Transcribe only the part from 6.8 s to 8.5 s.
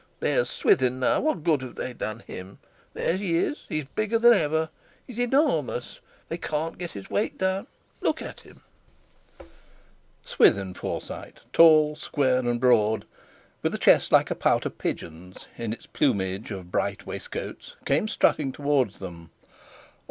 his weight down. Look at